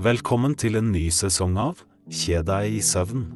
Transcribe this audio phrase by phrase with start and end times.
[0.00, 3.26] Velkommen til en ny sesong av Kjed deg i søvn,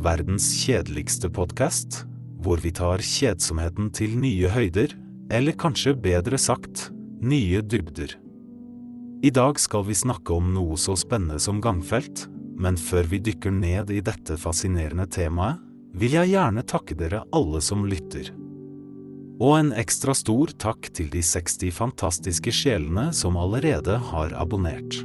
[0.00, 1.98] verdens kjedeligste podkast,
[2.40, 4.94] hvor vi tar kjedsomheten til nye høyder,
[5.28, 6.86] eller kanskje bedre sagt,
[7.20, 8.16] nye dybder.
[9.20, 12.24] I dag skal vi snakke om noe så spennende som gangfelt,
[12.56, 15.60] men før vi dykker ned i dette fascinerende temaet,
[15.92, 18.32] vil jeg gjerne takke dere alle som lytter.
[19.44, 25.04] Og en ekstra stor takk til de 60 fantastiske sjelene som allerede har abonnert.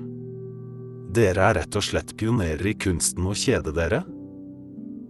[1.10, 4.04] Dere er rett og slett pionerer i kunsten å kjede dere.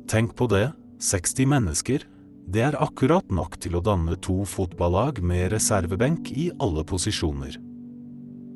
[0.09, 0.69] Tenk på det,
[1.03, 2.05] 60 mennesker,
[2.49, 7.59] det er akkurat nok til å danne to fotballag med reservebenk i alle posisjoner.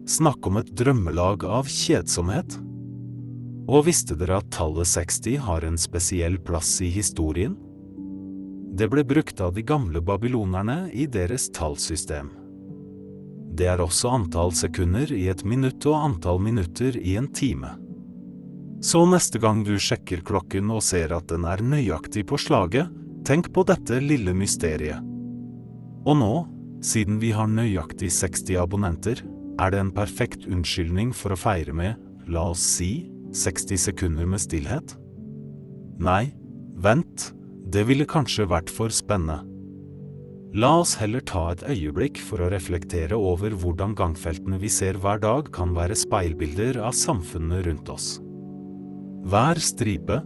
[0.10, 2.58] Snakk om et drømmelag av kjedsomhet.
[3.68, 7.54] Og visste dere at tallet 60 har en spesiell plass i historien?
[8.73, 12.32] Det ble brukt av de gamle babylonerne i deres tallsystem.
[13.54, 17.76] Det er også antall sekunder i et minutt og antall minutter i en time.
[18.84, 22.90] Så neste gang du sjekker klokken og ser at den er nøyaktig på slaget,
[23.23, 25.00] tenk på dette lille mysteriet.
[26.04, 26.34] Og nå,
[26.84, 29.22] siden vi har nøyaktig 60 abonnenter,
[29.62, 33.06] er det en perfekt unnskyldning for å feire med, la oss si,
[33.38, 34.98] 60 sekunder med stillhet?
[36.04, 36.34] Nei,
[36.84, 37.30] vent,
[37.72, 39.53] det ville kanskje vært for spennende.
[40.54, 45.18] La oss heller ta et øyeblikk for å reflektere over hvordan gangfeltene vi ser hver
[45.23, 48.10] dag kan være speilbilder av samfunnet rundt oss.
[49.26, 50.20] Hver stripe,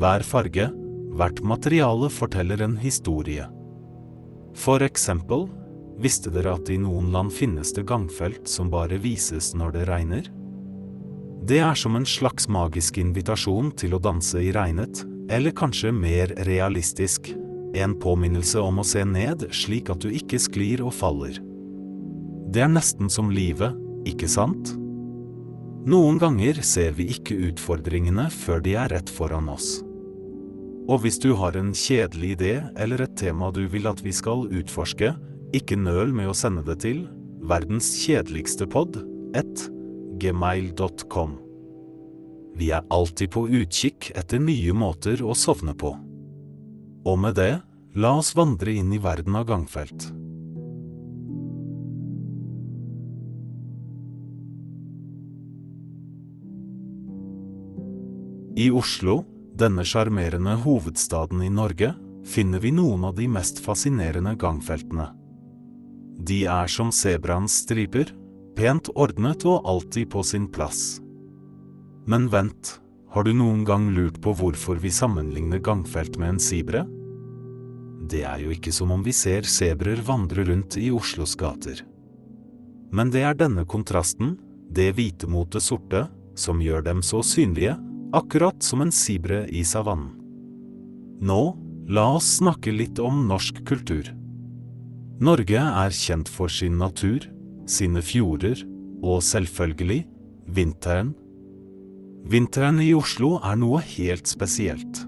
[0.00, 0.70] hver farge,
[1.18, 3.44] hvert materiale forteller en historie.
[4.56, 5.50] For eksempel,
[6.00, 10.32] visste dere at i noen land finnes det gangfelt som bare vises når det regner?
[11.44, 16.32] Det er som en slags magisk invitasjon til å danse i regnet, eller kanskje mer
[16.48, 17.34] realistisk,
[17.78, 21.40] en påminnelse om å se ned slik at du ikke sklir og faller.
[22.54, 23.74] Det er nesten som livet,
[24.06, 24.74] ikke sant?
[25.84, 29.82] Noen ganger ser vi ikke utfordringene før de er rett foran oss.
[30.88, 34.46] Og hvis du har en kjedelig idé eller et tema du vil at vi skal
[34.52, 35.14] utforske,
[35.56, 37.04] ikke nøl med å sende det til
[37.44, 38.96] verdens kjedeligste pod,
[39.36, 39.66] 1
[40.22, 41.38] gmail.com.
[42.54, 45.92] Vi er alltid på utkikk etter nye måter å sovne på.
[47.04, 47.60] Og med det,
[47.94, 50.08] la oss vandre inn i verden av gangfelt.
[58.56, 59.24] I Oslo,
[59.58, 61.90] denne sjarmerende hovedstaden i Norge,
[62.24, 65.08] finner vi noen av de mest fascinerende gangfeltene.
[66.22, 68.12] De er som sebraens striper,
[68.54, 71.00] pent ordnet og alltid på sin plass.
[72.06, 72.78] Men vent,
[73.14, 76.82] har du noen gang lurt på hvorfor vi sammenligner gangfelt med en sibre?
[78.10, 81.84] Det er jo ikke som om vi ser sebrer vandre rundt i Oslos gater.
[82.90, 84.34] Men det er denne kontrasten,
[84.66, 87.76] det hvite mot det sorte, som gjør dem så synlige,
[88.14, 90.10] akkurat som en sibre i savannen.
[91.22, 91.42] Nå,
[91.86, 94.10] la oss snakke litt om norsk kultur.
[95.22, 97.22] Norge er kjent for sin natur,
[97.70, 98.58] sine fjorder
[99.04, 100.02] og selvfølgelig
[100.50, 101.14] vinteren
[102.24, 105.02] Vinteren i Oslo er noe helt spesielt.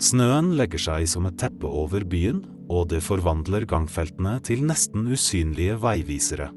[0.00, 2.40] Snøen legger seg som et teppe over byen,
[2.72, 6.48] og det forvandler gangfeltene til nesten usynlige veivisere.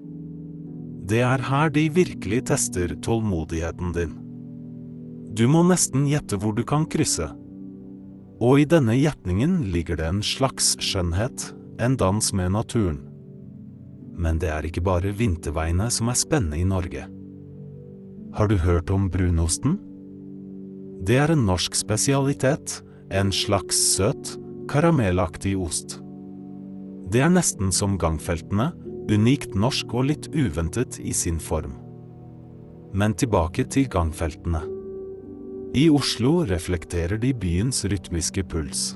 [1.11, 4.15] Det er her de virkelig tester tålmodigheten din.
[5.35, 7.27] Du må nesten gjette hvor du kan krysse.
[8.41, 11.51] Og i denne gjetningen ligger det en slags skjønnhet,
[11.83, 13.01] en dans med naturen.
[14.15, 17.09] Men det er ikke bare vinterveiene som er spennende i Norge.
[18.33, 19.73] Har du hørt om brunosten?
[21.03, 22.77] Det er en norsk spesialitet,
[23.11, 24.37] en slags søt,
[24.71, 25.97] karamellaktig ost.
[27.11, 28.69] Det er nesten som gangfeltene,
[29.11, 31.73] unikt norsk og litt uventet i sin form.
[32.95, 34.61] Men tilbake til gangfeltene.
[35.75, 38.93] I Oslo reflekterer de byens rytmiske puls.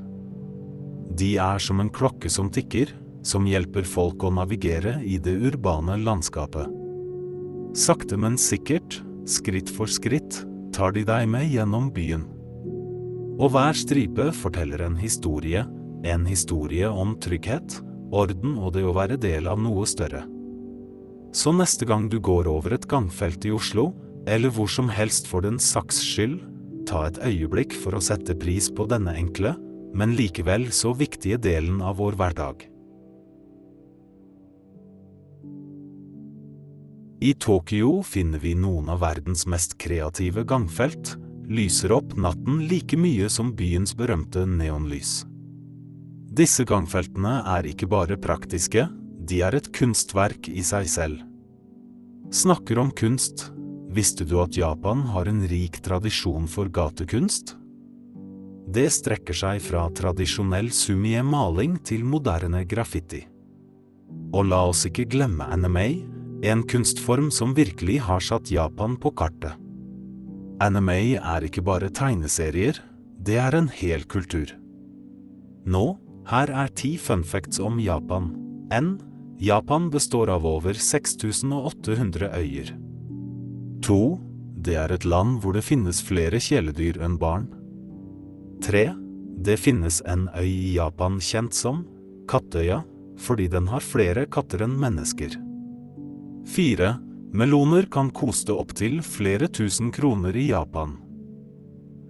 [1.12, 2.94] De er som en klokke som tikker,
[3.26, 6.72] som hjelper folk å navigere i det urbane landskapet.
[7.76, 10.44] Sakte, men sikkert Skritt for skritt
[10.76, 12.28] tar de deg med gjennom byen.
[13.42, 15.64] Og hver stripe forteller en historie,
[16.06, 17.80] en historie om trygghet,
[18.14, 20.22] orden og det å være del av noe større.
[21.36, 23.90] Så neste gang du går over et gangfelt i Oslo,
[24.30, 26.38] eller hvor som helst for den saks skyld,
[26.86, 29.56] ta et øyeblikk for å sette pris på denne enkle,
[29.96, 32.68] men likevel så viktige delen av vår hverdag.
[37.24, 41.16] I Tokyo finner vi noen av verdens mest kreative gangfelt,
[41.48, 45.24] lyser opp natten like mye som byens berømte neonlys.
[46.36, 48.90] Disse gangfeltene er ikke bare praktiske,
[49.26, 51.22] de er et kunstverk i seg selv.
[52.36, 53.48] Snakker om kunst,
[53.96, 57.54] Visste du at Japan har en rik tradisjon for gatekunst?
[58.76, 63.22] Det strekker seg fra tradisjonell sumie-maling til moderne graffiti.
[64.36, 65.86] Og la oss ikke glemme anime,
[66.48, 69.56] en kunstform som virkelig har satt Japan på kartet.
[70.64, 72.80] Anime er ikke bare tegneserier,
[73.26, 74.54] det er en hel kultur.
[75.66, 75.98] Nå,
[76.30, 78.32] her er ti fun facts om Japan.
[78.74, 78.96] N.
[79.42, 82.72] Japan består av over 6800 øyer.
[83.86, 84.00] 2.
[84.66, 87.50] Det er et land hvor det finnes flere kjæledyr enn barn.
[88.66, 88.88] 3.
[89.46, 91.84] Det finnes en øy i Japan kjent som
[92.30, 92.82] Kattøya,
[93.22, 95.36] fordi den har flere katter enn mennesker.
[96.46, 96.96] 4.
[97.34, 100.92] Meloner kan koste opptil flere tusen kroner i Japan.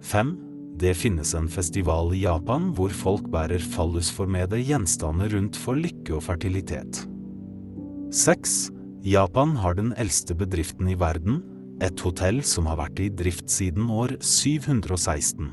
[0.04, 0.32] 5.
[0.76, 6.26] Det finnes en festival i Japan hvor folk bærer fallusformede gjenstander rundt for lykke og
[6.28, 7.00] fertilitet.
[8.12, 8.56] 6.
[9.08, 11.40] Japan har den eldste bedriften i verden,
[11.80, 15.48] et hotell som har vært i drift siden år 716.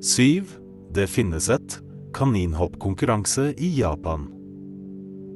[0.00, 0.56] 7.
[0.96, 1.76] Det finnes et
[2.16, 4.30] kaninhoppkonkurranse i Japan.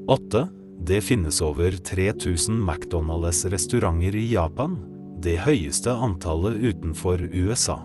[0.09, 0.49] 8.
[0.81, 4.79] Det finnes over 3000 McDonald's-restauranter i Japan,
[5.21, 7.83] det høyeste antallet utenfor USA.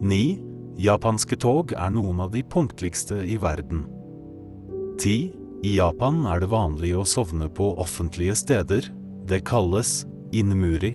[0.00, 0.22] 9.
[0.80, 3.84] Japanske tog er noen av de punktligste i verden.
[4.96, 5.32] 10.
[5.68, 8.88] I Japan er det vanlig å sovne på offentlige steder.
[9.28, 10.94] Det kalles inmuri.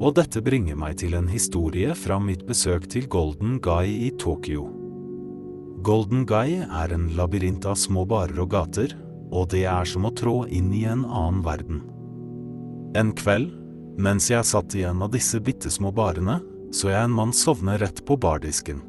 [0.00, 4.70] Og dette bringer meg til en historie fra mitt besøk til Golden Guy i Tokyo.
[5.82, 8.94] Golden Guy er en labyrint av små barer og gater,
[9.30, 11.82] og det er som å trå inn i en annen verden.
[12.98, 13.52] En kveld,
[14.00, 16.40] mens jeg satt i en av disse bitte små barene,
[16.74, 18.82] så jeg en mann sovne rett på bardisken.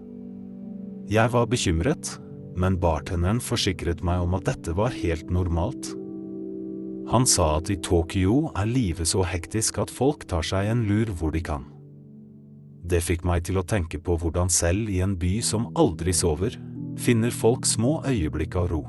[1.11, 2.15] Jeg var bekymret,
[2.57, 5.93] men bartenderen forsikret meg om at dette var helt normalt.
[7.11, 11.11] Han sa at i Tokyo er livet så hektisk at folk tar seg en lur
[11.17, 11.65] hvor de kan.
[12.87, 16.55] Det fikk meg til å tenke på hvordan selv i en by som aldri sover,
[16.99, 18.81] finner folk små øyeblikk av ro.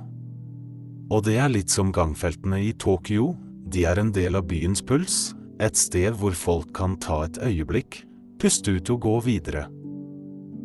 [1.13, 3.35] Og det er litt som gangfeltene i Tokyo,
[3.69, 7.99] de er en del av byens puls, et sted hvor folk kan ta et øyeblikk,
[8.41, 9.67] puste ut og gå videre.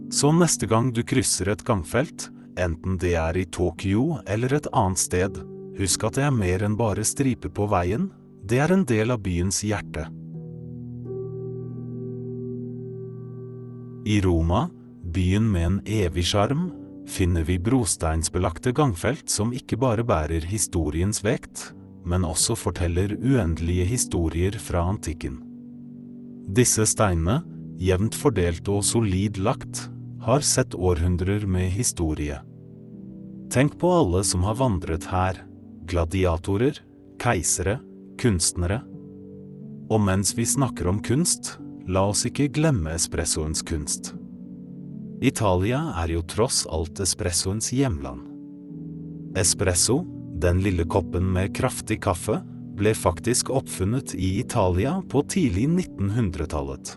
[0.08, 5.04] Så neste gang du krysser et gangfelt, enten det er i Tokyo eller et annet
[5.04, 5.42] sted,
[5.78, 8.08] husk at det er mer enn bare striper på veien,
[8.48, 10.08] det er en del av byens hjerte.
[14.08, 14.70] I Roma,
[15.04, 16.70] byen med en evig sjarm,
[17.08, 21.72] finner vi brosteinsbelagte gangfelt som ikke bare bærer historiens vekt,
[22.08, 25.40] men også forteller uendelige historier fra antikken.
[26.48, 27.42] Disse steinene,
[27.80, 29.88] jevnt fordelt og solid lagt,
[30.24, 32.40] har sett århundrer med historie.
[33.52, 35.40] Tenk på alle som har vandret her,
[35.88, 36.80] gladiatorer,
[37.22, 37.78] keisere,
[38.20, 38.82] kunstnere.
[39.88, 41.56] Og mens vi snakker om kunst,
[41.88, 44.12] la oss ikke glemme espressoens kunst.
[45.22, 48.22] Italia er jo tross alt espressoens hjemland.
[49.38, 50.04] Espresso,
[50.38, 52.44] den lille koppen med kraftig kaffe,
[52.78, 56.94] ble faktisk oppfunnet i Italia på tidlig 1900-tallet.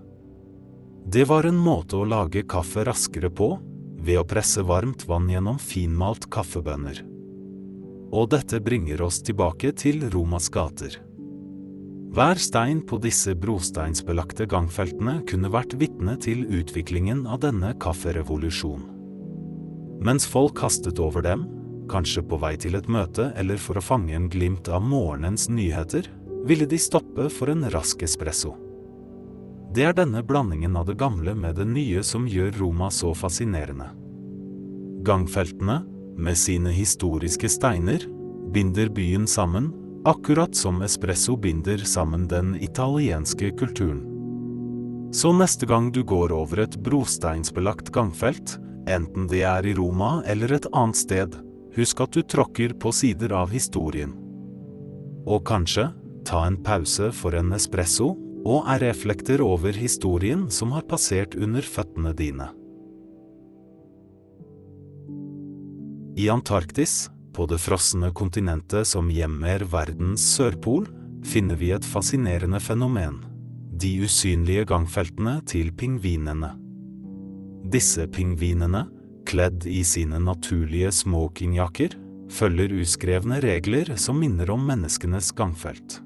[1.08, 3.54] Det var en måte å lage kaffe raskere på,
[4.00, 7.00] ved å presse varmt vann gjennom finmalt kaffebønner.
[8.12, 11.00] Og dette bringer oss tilbake til Romas gater.
[12.10, 18.88] Hver stein på disse brosteinsbelagte gangfeltene kunne vært vitne til utviklingen av denne kafferevolusjonen.
[20.02, 21.44] Mens folk kastet over dem,
[21.90, 26.08] kanskje på vei til et møte eller for å fange en glimt av morgenens nyheter,
[26.48, 28.56] ville de stoppe for en rask espresso.
[29.70, 33.86] Det er denne blandingen av det gamle med det nye som gjør Roma så fascinerende.
[35.06, 35.84] Gangfeltene,
[36.18, 38.02] med sine historiske steiner,
[38.50, 39.70] binder byen sammen,
[40.04, 44.06] akkurat som espresso binder sammen den italienske kulturen.
[45.12, 50.52] Så neste gang du går over et brosteinsbelagt gangfelt, enten det er i Roma eller
[50.54, 51.34] et annet sted,
[51.76, 54.14] husk at du tråkker på sider av historien.
[55.26, 55.90] Og kanskje
[56.24, 58.14] ta en pause for en espresso
[58.46, 62.48] og er reflekter over historien som har passert under føttene dine.
[66.20, 67.08] I Antarktis,
[67.40, 70.84] på det frosne kontinentet som gjemmer verdens sørpol,
[71.24, 73.22] finner vi et fascinerende fenomen–
[73.80, 76.50] de usynlige gangfeltene til pingvinene.
[77.72, 78.84] Disse pingvinene,
[79.24, 81.96] kledd i sine naturlige smokingjakker,
[82.28, 86.02] følger uskrevne regler som minner om menneskenes gangfelt.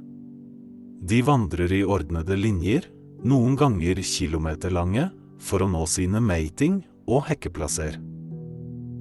[1.02, 2.86] De vandrer i ordnede linjer,
[3.26, 5.10] noen ganger kilometerlange,
[5.42, 7.98] for å nå sine mating- og hekkeplasser.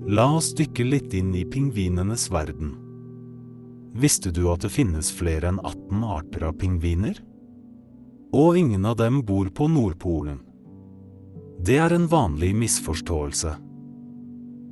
[0.03, 2.73] La oss dykke litt inn i pingvinenes verden.
[3.95, 7.21] Visste du at det finnes flere enn 18 arter av pingviner?
[8.35, 10.41] Og ingen av dem bor på Nordpolen.
[11.63, 13.53] Det er en vanlig misforståelse.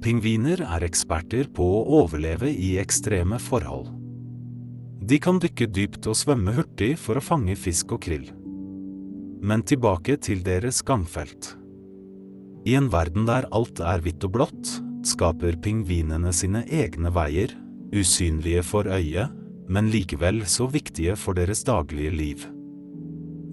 [0.04, 3.88] Pingviner er eksperter på å overleve i ekstreme forhold.
[5.00, 8.28] De kan dykke dypt og svømme hurtig for å fange fisk og krill.
[9.40, 11.56] Men tilbake til deres gangfelt.
[12.68, 17.54] I en verden der alt er hvitt og blått, skaper pingvinene sine egne veier,
[17.92, 19.32] usynlige for øyet,
[19.72, 22.46] men likevel så viktige for deres daglige liv.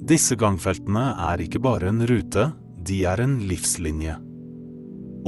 [0.08, 2.48] Disse gangfeltene er ikke bare en rute,
[2.88, 4.16] de er en livslinje.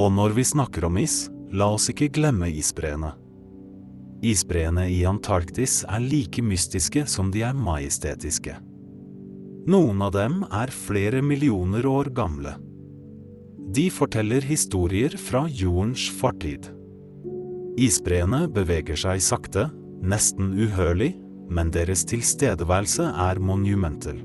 [0.01, 3.13] Og når vi snakker om is, la oss ikke glemme isbreene.
[4.25, 8.57] Isbreene i Antarktis er like mystiske som de er majestetiske.
[9.71, 12.55] Noen av dem er flere millioner år gamle.
[13.71, 16.67] De forteller historier fra jordens fortid.
[17.79, 19.69] Isbreene beveger seg sakte,
[20.03, 21.13] nesten uhørlig,
[21.51, 24.19] men deres tilstedeværelse er monumental.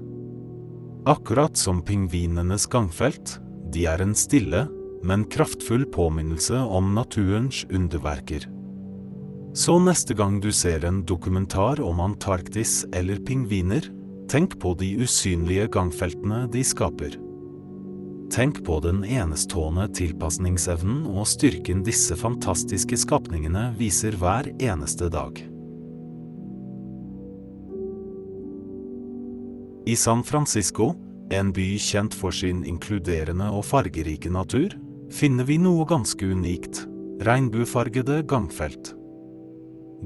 [1.06, 3.36] Akkurat som pingvinenes gangfelt,
[3.70, 4.64] de er en stille,
[5.06, 8.48] men kraftfull påminnelse om naturens underverker.
[9.56, 13.86] Så neste gang du ser en dokumentar om Antarktis eller pingviner,
[14.28, 17.14] tenk på de usynlige gangfeltene de skaper.
[18.34, 25.38] Tenk på den enestående tilpasningsevnen og styrken disse fantastiske skapningene viser hver eneste dag.
[29.86, 30.96] I San Francisco,
[31.29, 34.74] en by kjent for sin inkluderende og fargerike natur,
[35.13, 36.88] finner vi noe ganske unikt–
[37.25, 38.96] regnbuefargede gangfelt.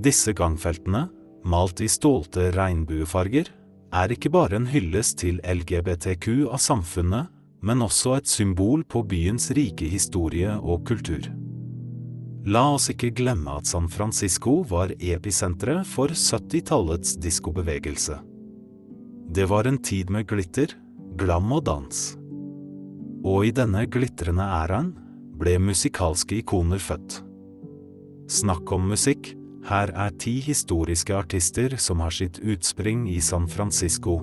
[0.03, 1.07] Disse gangfeltene,
[1.47, 3.47] malt i stålte regnbuefarger,
[3.95, 9.49] er ikke bare en hyllest til LGBTQ av samfunnet, men også et symbol på byens
[9.55, 11.27] rike historie og kultur.
[12.49, 18.15] La oss ikke glemme at San Francisco var episenteret for 70-tallets diskobevegelse.
[19.29, 20.71] Det var en tid med glitter,
[21.19, 21.99] glam og dans.
[23.27, 24.93] Og i denne glitrende æraen
[25.39, 27.19] ble musikalske ikoner født.
[28.29, 29.33] Snakk om musikk,
[29.67, 34.19] her er ti historiske artister som har sitt utspring i San Francisco.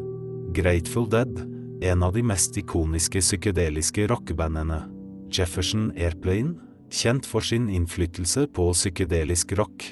[0.57, 4.81] Grateful Dead, en av de mest ikoniske psykedeliske rockebandene,
[5.33, 6.55] Jefferson Airplane,
[6.91, 9.85] kjent for sin innflytelse på psykedelisk rock,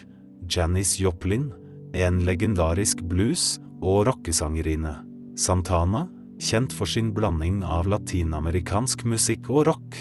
[0.48, 1.50] Janis Joplin,
[1.94, 4.96] en legendarisk blues- og rockesangerinne,
[5.36, 6.06] Santana,
[6.40, 10.00] kjent for sin blanding av latinamerikansk musikk og rock,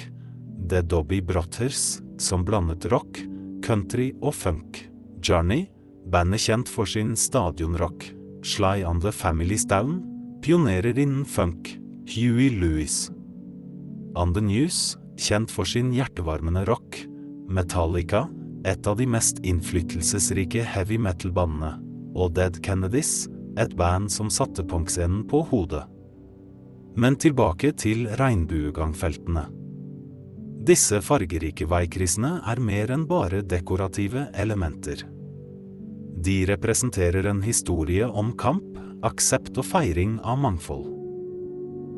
[0.70, 3.20] The Dobby Brothers, som blandet rock,
[3.66, 4.86] country og funk,
[5.24, 5.68] Journey,
[6.08, 8.08] bandet kjent for sin stadionrock,
[8.44, 10.13] Sly on the Family Stone,
[10.44, 11.80] pionerer innen funk,
[12.16, 13.12] Huey Lewis.
[14.16, 16.98] On the News, kjent for sin hjertevarmende rock,
[17.48, 18.26] Metallica,
[18.68, 21.78] et av de mest innflytelsesrike heavy metal-bandene,
[22.16, 25.86] og Dead Kennedys, et band som satte punkscenen på hodet.
[27.00, 29.48] Men tilbake til regnbuegangfeltene.
[30.68, 35.08] Disse fargerike veikryssene er mer enn bare dekorative elementer.
[36.24, 38.74] De representerer en historie om kamp,
[39.04, 40.88] aksept og feiring av mangfold.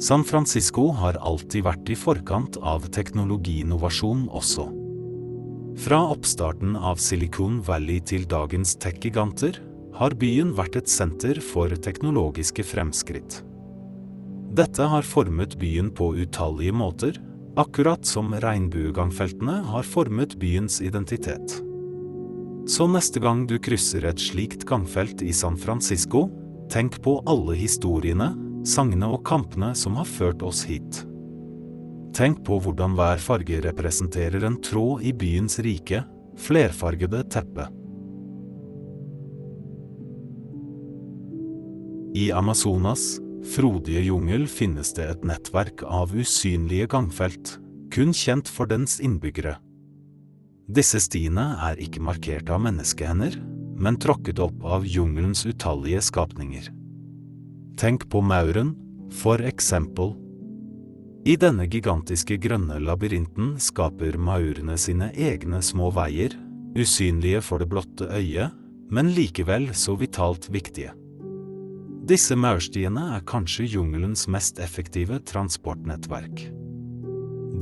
[0.01, 4.65] San Francisco har alltid vært i forkant av teknologiinnovasjon også.
[5.85, 9.59] Fra oppstarten av Silicon Valley til dagens tech-giganter
[9.95, 13.41] har byen vært et senter for teknologiske fremskritt.
[14.55, 17.19] Dette har formet byen på utallige måter,
[17.59, 21.59] akkurat som regnbuegangfeltene har formet byens identitet.
[22.67, 26.27] Så neste gang du krysser et slikt gangfelt i San Francisco,
[26.71, 28.31] tenk på alle historiene,
[28.65, 31.03] sangene og kampene som har ført oss hit.
[32.15, 36.03] Tenk på hvordan hver farge representerer en tråd i byens rike,
[36.39, 37.67] flerfargede teppe.
[42.15, 43.17] I Amazonas,
[43.51, 47.57] frodige jungel, finnes det et nettverk av usynlige gangfelt,
[47.91, 49.57] kun kjent for dens innbyggere.
[50.71, 53.35] Disse stiene er ikke markert av menneskehender,
[53.75, 56.69] men tråkket opp av jungelens utallige skapninger.
[57.77, 58.73] Tenk på mauren,
[59.11, 60.15] for eksempel.
[61.25, 66.35] I denne gigantiske grønne labyrinten skaper maurene sine egne små veier,
[66.75, 68.53] usynlige for det blotte øyet,
[68.93, 70.93] men likevel så vitalt viktige.
[72.05, 76.43] Disse maurstiene er kanskje jungelens mest effektive transportnettverk.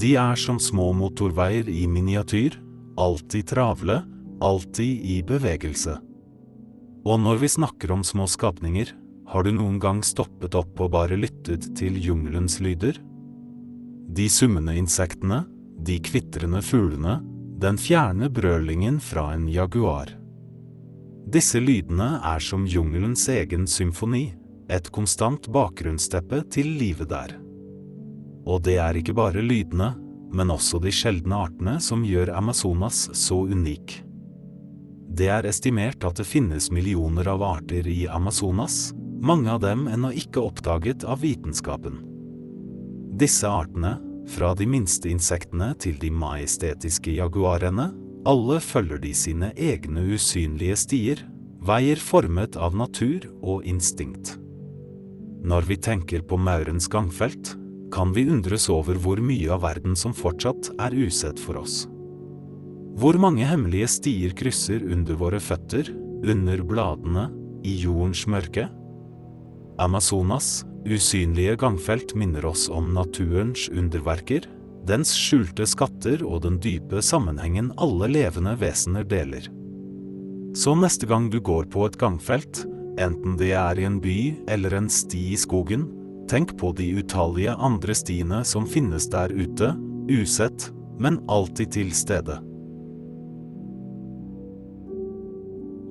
[0.02, 2.58] De er som små motorveier i miniatyr,
[3.00, 4.02] alltid travle,
[4.44, 5.98] alltid i bevegelse.
[7.04, 8.94] Og når vi snakker om små skapninger,
[9.28, 13.00] har du noen gang stoppet opp og bare lyttet til jungelens lyder?
[14.14, 15.44] De summende insektene,
[15.84, 17.18] de kvitrende fuglene,
[17.64, 20.12] den fjerne brølingen fra en jaguar.
[21.34, 24.34] Disse lydene er som jungelens egen symfoni,
[24.70, 27.38] et konstant bakgrunnsteppe til livet der.
[28.44, 29.94] Og det er ikke bare lydene,
[30.34, 34.02] men også de sjeldne artene som gjør Amazonas så unik.
[35.14, 40.10] Det er estimert at det finnes millioner av arter i Amazonas, mange av dem ennå
[40.18, 42.00] ikke oppdaget av vitenskapen.
[43.22, 44.00] Disse artene,
[44.34, 47.92] fra de minste insektene til de majestetiske jaguarene,
[48.26, 51.22] alle følger de sine egne usynlige stier,
[51.64, 54.34] veier formet av natur og instinkt.
[55.44, 57.54] Når vi tenker på maurens gangfelt,
[57.94, 61.84] kan vi undres over hvor mye av verden som fortsatt er usett for oss.
[62.94, 65.88] Hvor mange hemmelige stier krysser under våre føtter,
[66.30, 67.30] under bladene,
[67.66, 68.68] i jordens mørke?
[69.82, 74.46] Amazonas, usynlige gangfelt minner oss om naturens underverker,
[74.86, 79.50] dens skjulte skatter og den dype sammenhengen alle levende vesener deler.
[80.54, 82.62] Så neste gang du går på et gangfelt,
[83.02, 84.18] enten det er i en by
[84.54, 85.90] eller en sti i skogen,
[86.30, 89.74] tenk på de utallige andre stiene som finnes der ute,
[90.14, 90.70] usett,
[91.02, 92.38] men alltid til stede.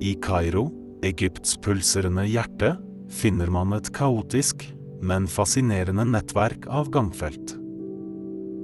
[0.03, 0.65] I Kairo,
[1.01, 2.73] Egypts pulserende hjerte,
[3.07, 4.65] finner man et kaotisk,
[4.99, 7.53] men fascinerende nettverk av gangfelt.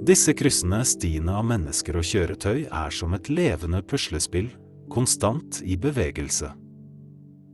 [0.04, 4.50] Disse kryssende stiene av mennesker og kjøretøy er som et levende puslespill,
[4.92, 6.50] konstant i bevegelse.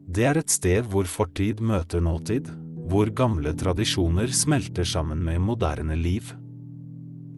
[0.10, 2.50] Det er et sted hvor fortid møter nåtid,
[2.90, 6.32] hvor gamle tradisjoner smelter sammen med moderne liv.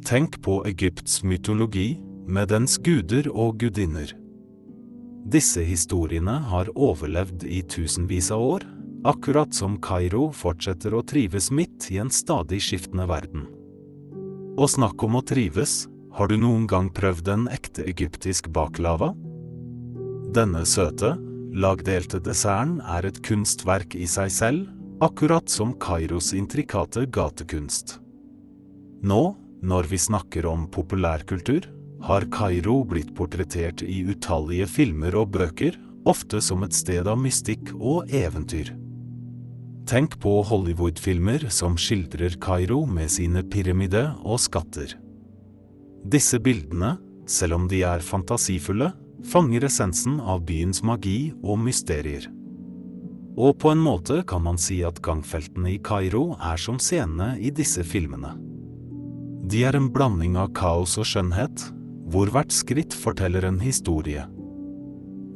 [0.07, 4.15] Tenk på Egypts mytologi, med dens guder og gudinner.
[5.27, 8.63] Disse historiene har overlevd i tusenvis av år,
[9.03, 13.43] akkurat som Kairo fortsetter å trives midt i en stadig skiftende verden.
[14.55, 15.83] Og snakk om å trives,
[16.15, 19.11] har du noen gang prøvd en ekte egyptisk baklava?
[20.31, 21.17] Denne søte,
[21.51, 24.71] lagdelte desserten er et kunstverk i seg selv,
[25.03, 27.97] akkurat som Kairos intrikate gatekunst.
[29.03, 31.67] Nå, når vi snakker om populærkultur,
[32.03, 37.73] har Kairo blitt portrettert i utallige filmer og bøker, ofte som et sted av mystikk
[37.77, 38.71] og eventyr.
[39.87, 44.97] Tenk på Hollywood-filmer som skildrer Kairo med sine pyramide og skatter.
[46.07, 48.91] Disse bildene, selv om de er fantasifulle,
[49.27, 52.27] fanger essensen av byens magi og mysterier.
[53.37, 57.51] Og på en måte kan man si at gangfeltene i Kairo er som scenene i
[57.53, 58.33] disse filmene.
[59.47, 61.67] De er en blanding av kaos og skjønnhet,
[62.07, 64.23] hvor hvert skritt forteller en historie.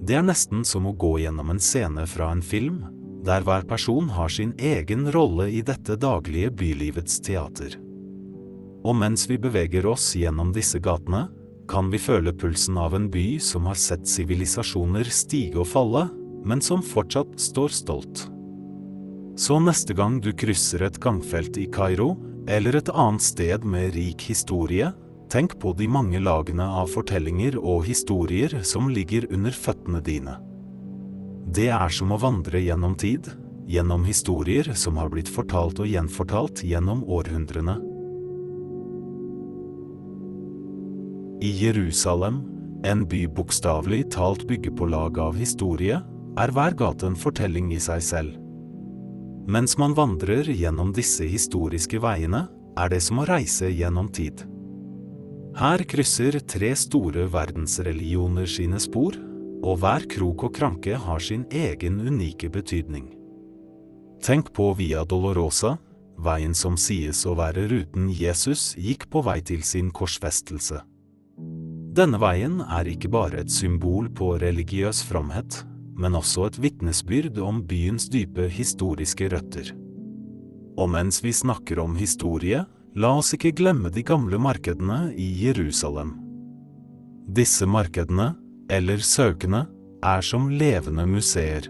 [0.02, 2.82] Det er nesten som å gå gjennom en scene fra en film,
[3.26, 7.76] der hver person har sin egen rolle i dette daglige bylivets teater.
[8.82, 11.28] Og mens vi beveger oss gjennom disse gatene,
[11.70, 16.08] kan vi føle pulsen av en by som har sett sivilisasjoner stige og falle,
[16.44, 18.26] men som fortsatt står stolt.
[19.38, 22.16] Så neste gang du krysser et gangfelt i Kairo,
[22.50, 24.90] eller et annet sted med rik historie,
[25.32, 30.36] tenk på de mange lagene av fortellinger og historier som ligger under føttene dine.
[31.52, 33.30] Det er som å vandre gjennom tid,
[33.72, 37.78] gjennom historier som har blitt fortalt og gjenfortalt gjennom århundrene.
[41.42, 42.44] I Jerusalem,
[42.86, 46.02] en by bokstavelig talt bygger på lag av historie,
[46.40, 48.38] er hver gate en fortelling i seg selv.
[49.52, 52.46] Mens man vandrer gjennom disse historiske veiene,
[52.78, 54.46] er det som å reise gjennom tid.
[55.52, 59.18] Her krysser tre store verdensreligioner sine spor,
[59.62, 63.10] og hver krok og kranke har sin egen unike betydning.
[64.24, 65.76] Tenk på Via Dolorosa,
[66.22, 70.82] veien som sies å være ruten Jesus gikk på vei til sin korsfestelse.
[71.92, 75.66] Denne veien er ikke bare et symbol på religiøs fromhet,
[76.00, 79.74] men også et vitnesbyrd om byens dype historiske røtter.
[80.80, 82.64] Og mens vi snakker om historie,
[82.96, 86.16] la oss ikke glemme de gamle markedene i Jerusalem.
[87.32, 88.34] Disse markedene,
[88.72, 89.66] eller søkene,
[90.04, 91.70] er som levende museer.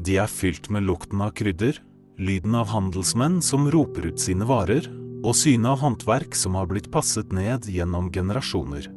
[0.00, 1.76] De er fylt med lukten av krydder,
[2.18, 4.88] lyden av handelsmenn som roper ut sine varer,
[5.20, 8.88] og synet av håndverk som har blitt passet ned gjennom generasjoner.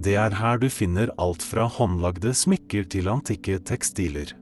[0.00, 4.32] Det er her du finner alt fra håndlagde smykker til antikke tekstiler.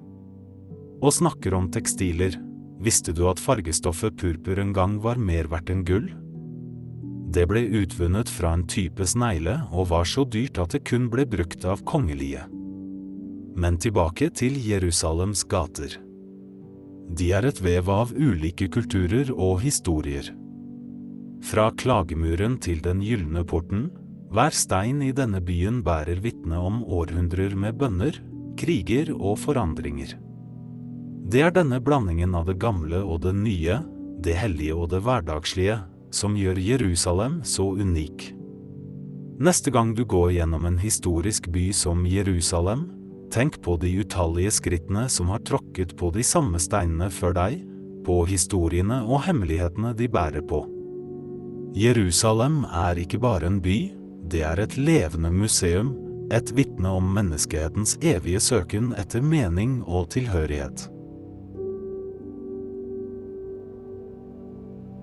[1.03, 2.39] Og snakker om tekstiler,
[2.81, 6.09] visste du at fargestoffet purpur en gang var mer verdt enn gull?
[7.29, 11.27] Det ble utvunnet fra en type snegle og var så dyrt at det kun ble
[11.29, 12.47] brukt av kongelige.
[13.59, 15.99] Men tilbake til Jerusalems gater.
[17.09, 20.31] De er et vev av ulike kulturer og historier.
[21.45, 23.89] Fra klagemuren til den gylne porten,
[24.33, 28.17] hver stein i denne byen bærer vitne om århundrer med bønner,
[28.61, 30.17] kriger og forandringer.
[31.29, 33.83] Det er denne blandingen av det gamle og det nye,
[34.25, 38.31] det hellige og det hverdagslige, som gjør Jerusalem så unik.
[39.39, 42.89] Neste gang du går gjennom en historisk by som Jerusalem,
[43.29, 47.61] tenk på de utallige skrittene som har tråkket på de samme steinene før deg,
[48.09, 50.65] på historiene og hemmelighetene de bærer på.
[51.77, 53.81] Jerusalem er ikke bare en by,
[54.33, 55.93] det er et levende museum,
[56.33, 60.89] et vitne om menneskehetens evige søken etter mening og tilhørighet.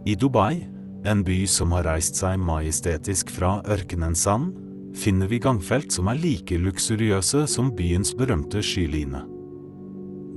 [0.06, 0.62] I Dubai,
[1.06, 4.52] en by som har reist seg majestetisk fra ørkenens sand,
[4.94, 9.24] finner vi gangfelt som er like luksuriøse som byens berømte skyline.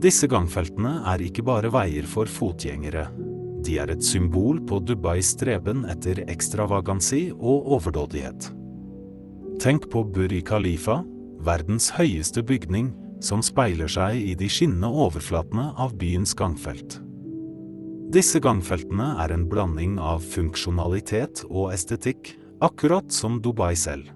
[0.00, 3.08] Disse gangfeltene er ikke bare veier for fotgjengere.
[3.66, 8.48] De er et symbol på Dubais streben etter ekstravagansi og overdådighet.
[9.60, 11.02] Tenk på Buri Khalifa,
[11.44, 17.02] verdens høyeste bygning, som speiler seg i de skinnende overflatene av byens gangfelt.
[18.08, 22.30] Disse gangfeltene er en blanding av funksjonalitet og estetikk,
[22.64, 24.06] akkurat som Dubai selv.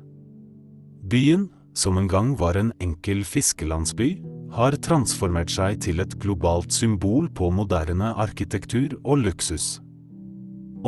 [1.13, 4.15] Byen, som en gang var en enkel fiskelandsby,
[4.57, 9.75] har transformert seg til et globalt symbol på moderne arkitektur og luksus.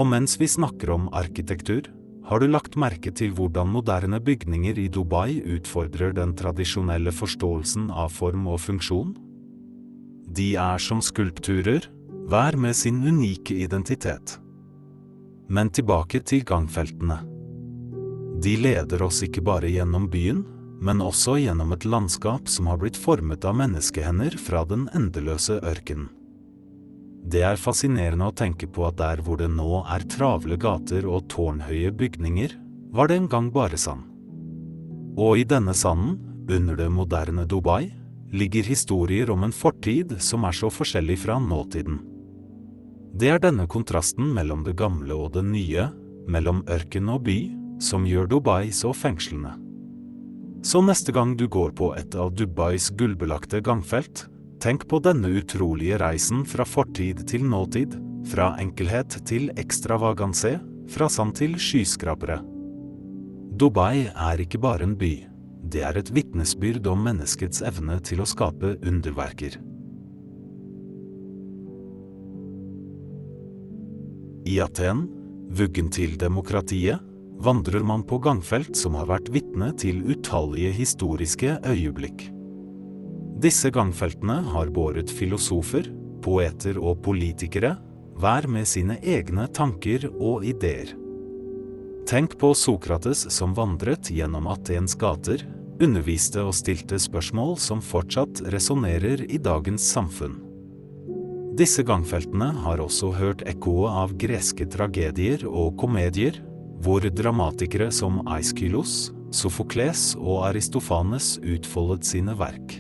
[0.01, 1.91] Og mens vi snakker om arkitektur,
[2.25, 8.17] har du lagt merke til hvordan moderne bygninger i Dubai utfordrer den tradisjonelle forståelsen av
[8.17, 9.13] form og funksjon?
[10.25, 11.85] De er som skulpturer,
[12.29, 14.39] hver med sin unike identitet.
[15.49, 17.21] Men tilbake til gangfeltene.
[18.43, 20.43] De leder oss ikke bare gjennom byen,
[20.85, 26.09] men også gjennom et landskap som har blitt formet av menneskehender fra den endeløse ørkenen.
[27.25, 31.29] Det er fascinerende å tenke på at der hvor det nå er travle gater og
[31.33, 32.53] tårnhøye bygninger,
[32.93, 34.05] var det en gang bare sand.
[35.17, 36.19] Og i denne sanden,
[36.51, 37.89] under det moderne Dubai,
[38.35, 42.03] ligger historier om en fortid som er så forskjellig fra nåtiden.
[43.15, 45.89] Det er denne kontrasten mellom det gamle og det nye,
[46.27, 47.39] mellom ørken og by,
[47.83, 49.55] som gjør Dubai så fengslende.
[50.65, 54.27] Så neste gang du går på et av Dubais gullbelagte gangfelt,
[54.65, 57.99] Tenk på denne utrolige reisen fra fortid til nåtid,
[58.31, 60.55] fra enkelhet til ekstravaganse,
[60.89, 62.39] fra sand til skyskrapere.
[63.61, 65.13] Dubai er ikke bare en by,
[65.69, 69.59] det er et vitnesbyrd om menneskets evne til å skape underverker.
[74.45, 75.07] I Aten,
[75.57, 77.01] vuggen til demokratiet,
[77.45, 82.29] vandrer man på gangfelt som har vært vitne til utallige historiske øyeblikk.
[83.41, 85.89] Disse gangfeltene har båret filosofer,
[86.25, 87.75] poeter og politikere,
[88.21, 90.93] hver med sine egne tanker og ideer.
[92.07, 95.41] Tenk på Sokrates som vandret gjennom Atens gater,
[95.83, 100.44] underviste og stilte spørsmål som fortsatt resonnerer i dagens samfunn.
[101.55, 106.41] Disse gangfeltene har også hørt ekkoet av greske tragedier og komedier,
[106.83, 112.75] hvor dramatikere som Aiskylos, Sofokles og Aristofanes utfoldet sine verk.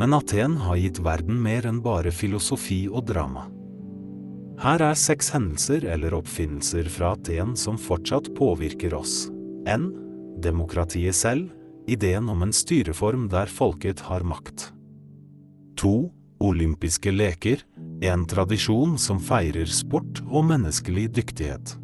[0.00, 3.44] Men Aten har gitt verden mer enn bare filosofi og drama.
[4.60, 9.26] Her er seks hendelser eller oppfinnelser fra Aten som fortsatt påvirker oss.
[9.68, 9.90] N.
[10.40, 11.50] Demokratiet selv,
[11.88, 14.70] ideen om en styreform der folket har makt.
[15.80, 15.92] 2.
[16.40, 17.60] Olympiske leker,
[18.00, 21.74] en tradisjon som feirer sport og menneskelig dyktighet.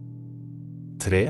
[1.04, 1.26] 3.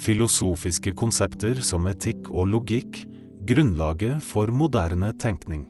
[0.00, 3.02] Filosofiske konsepter som etikk og logikk,
[3.44, 5.66] grunnlaget for moderne tenkning.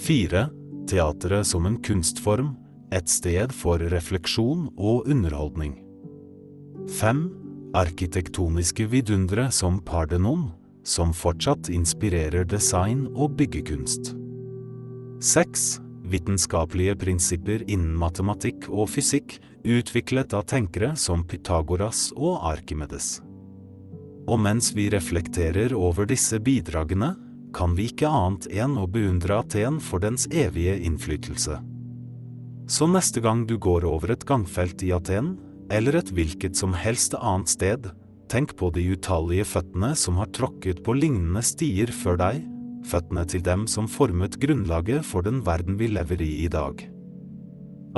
[0.00, 0.46] 4.
[0.88, 2.54] Teatret som en kunstform,
[2.90, 5.76] et sted for refleksjon og underholdning.
[6.96, 7.20] 5.
[7.76, 10.48] Arkitektoniske vidundere som Pardenon,
[10.82, 14.14] som fortsatt inspirerer design og byggekunst.
[15.20, 15.89] 6.
[16.10, 23.20] Vitenskapelige prinsipper innen matematikk og fysikk, utviklet av tenkere som Pythagoras og Arkimedes.
[24.30, 27.14] Og mens vi reflekterer over disse bidragene,
[27.54, 31.58] kan vi ikke annet enn å beundre Aten for dens evige innflytelse.
[32.70, 35.34] Så neste gang du går over et gangfelt i Aten,
[35.70, 37.90] eller et hvilket som helst annet sted,
[38.30, 42.44] tenk på de utallige føttene som har tråkket på lignende stier før deg,
[42.86, 46.82] føttene til dem som formet grunnlaget for den verden vi lever i i dag.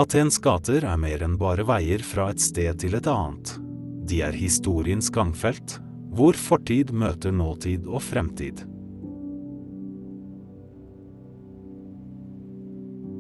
[0.01, 3.59] Atens gater er mer enn bare veier fra et sted til et annet.
[4.09, 5.79] De er historiens gangfelt,
[6.12, 8.64] hvor fortid møter nåtid og fremtid.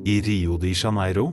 [0.08, 1.28] I Rio de Janeiro,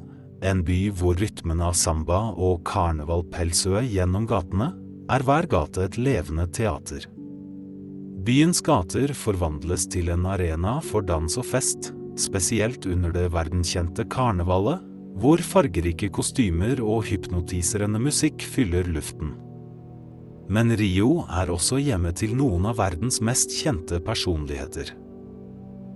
[0.46, 4.74] en by hvor rytmen av samba og karneval pelsøe gjennom gatene,
[5.10, 7.08] er hver gate et levende teater.
[8.20, 14.82] Byens gater forvandles til en arena for dans og fest, spesielt under det verdenskjente karnevalet,
[15.20, 19.32] hvor fargerike kostymer og hypnotiserende musikk fyller luften.
[20.52, 24.92] Men Rio er også hjemme til noen av verdens mest kjente personligheter.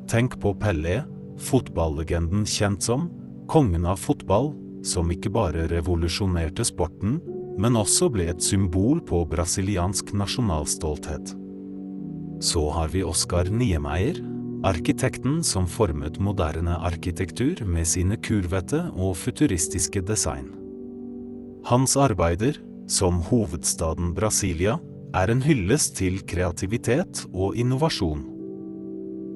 [0.07, 1.01] Tenk på Pelé,
[1.43, 3.09] fotballegenden kjent som
[3.51, 4.53] kongen av fotball,
[4.85, 7.19] som ikke bare revolusjonerte sporten,
[7.59, 11.35] men også ble et symbol på brasiliansk nasjonalstolthet.
[12.43, 14.17] Så har vi Oscar Niemeyer,
[14.67, 20.49] arkitekten som formet moderne arkitektur med sine kurvete og futuristiske design.
[21.63, 22.59] Hans arbeider,
[22.91, 24.75] som hovedstaden Brasilia,
[25.15, 28.25] er en hyllest til kreativitet og innovasjon.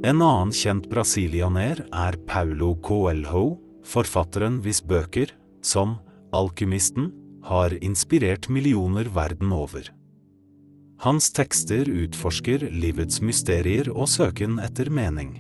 [0.04, 3.46] En annen kjent brasilianer er Paulo Coelho,
[3.88, 5.32] forfatteren hvis bøker,
[5.64, 5.96] som
[6.36, 7.14] Alkymisten,
[7.48, 9.88] har inspirert millioner verden over.
[10.98, 15.36] Hans tekster utforsker livets mysterier og søken etter mening.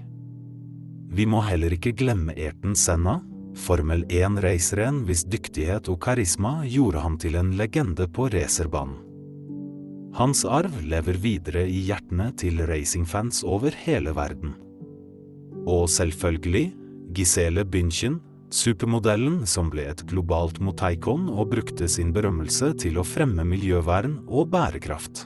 [1.10, 3.15] Vi må heller ikke glemme Erten Senna,
[3.58, 9.00] Formel 1-raceren hvis dyktighet og karisma gjorde ham til en legende på racerbanen.
[10.17, 14.54] Hans arv lever videre i hjertene til racingfans over hele verden.
[15.65, 16.67] Og selvfølgelig
[17.17, 18.20] Gisele Bündchen,
[18.54, 24.54] supermodellen som ble et globalt moteikon og brukte sin berømmelse til å fremme miljøvern og
[24.54, 25.26] bærekraft.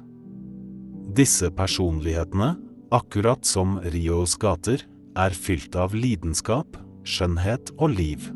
[1.12, 2.56] Disse personlighetene,
[2.92, 4.86] akkurat som Rios gater,
[5.20, 8.30] er fylt av lidenskap, skjønnhet og liv.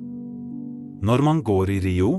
[0.99, 2.09] Når man går i Rio,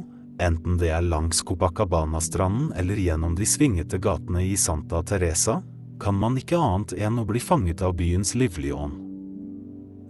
[0.40, 5.58] enten det er langs Copacabana-stranden eller gjennom de svingete gatene i Santa Teresa,
[6.00, 8.96] kan man ikke annet enn å bli fanget av byens livlige ånd.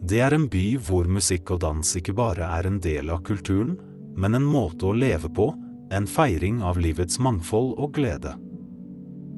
[0.07, 3.75] Det er en by hvor musikk og dans ikke bare er en del av kulturen,
[4.15, 5.51] men en måte å leve på,
[5.91, 8.39] en feiring av livets mangfold og glede.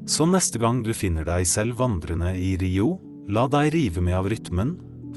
[0.09, 2.95] Så neste gang du finner deg selv vandrende i Rio,
[3.29, 4.71] la deg rive med av rytmen,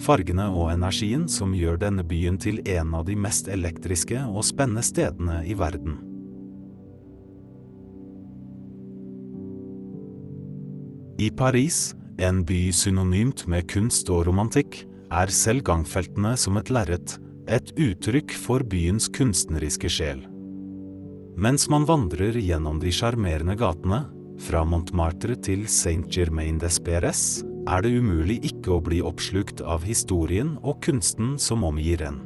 [0.04, 4.84] fargene og energien som gjør denne byen til en av de mest elektriske og spennende
[4.84, 5.96] stedene i verden.
[11.22, 17.16] I Paris, en by synonymt med kunst og romantikk, er selv gangfeltene som et lerret,
[17.48, 20.26] et uttrykk for byens kunstneriske sjel.
[21.40, 24.04] Mens man vandrer gjennom de sjarmerende gatene,
[24.42, 31.36] fra Montmartre til Saint-Germain-des-Pérez er det umulig ikke å bli oppslukt av historien og kunsten
[31.38, 32.20] som omgir en.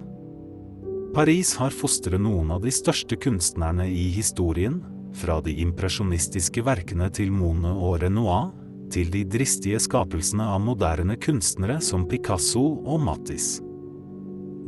[1.16, 4.82] Paris har fostret noen av de største kunstnerne i historien,
[5.16, 8.50] fra de impresjonistiske verkene til Mone og Renoir,
[8.92, 13.56] til de dristige skapelsene av moderne kunstnere som Picasso og Mattis.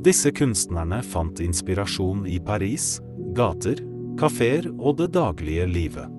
[0.04, 2.96] Disse kunstnerne fant inspirasjon i Paris,
[3.36, 3.82] gater,
[4.18, 6.17] kafeer og det daglige livet.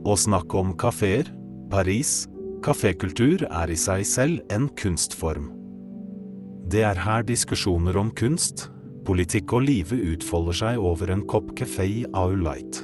[0.00, 1.28] Å snakke om kafeer,
[1.68, 2.24] Paris,
[2.64, 5.50] kafékultur er i seg selv en kunstform.
[6.72, 8.70] Det er her diskusjoner om kunst,
[9.04, 12.80] politikk og livet utfolder seg over en kopp kafé au light.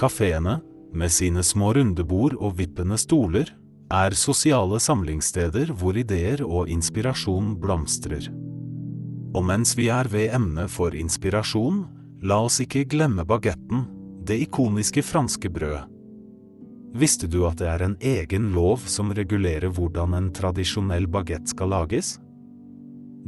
[0.00, 0.60] Kafeene,
[0.96, 3.52] med sine små rundebord og vippende stoler,
[3.92, 8.30] er sosiale samlingssteder hvor ideer og inspirasjon blomstrer.
[9.36, 11.84] Og mens vi er ved emnet for inspirasjon,
[12.24, 13.84] la oss ikke glemme bagetten,
[14.26, 15.86] det ikoniske franske brødet.
[16.94, 21.70] Visste du at det er en egen lov som regulerer hvordan en tradisjonell bagett skal
[21.70, 22.16] lages?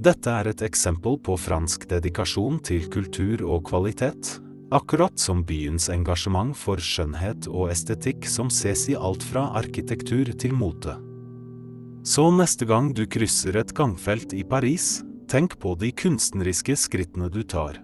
[0.03, 4.33] Dette er et eksempel på fransk dedikasjon til kultur og kvalitet,
[4.73, 10.57] akkurat som byens engasjement for skjønnhet og estetikk som ses i alt fra arkitektur til
[10.57, 10.97] mote.
[12.03, 17.45] Så neste gang du krysser et gangfelt i Paris, tenk på de kunstneriske skrittene du
[17.47, 17.79] tar.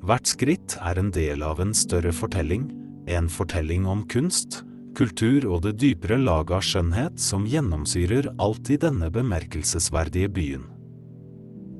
[0.00, 2.70] Hvert skritt er en del av en større fortelling,
[3.10, 4.62] en fortelling om kunst,
[4.96, 10.64] kultur og det dypere laget av skjønnhet som gjennomsyrer alt i denne bemerkelsesverdige byen.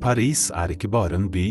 [0.00, 1.48] Paris er ikke bare en by,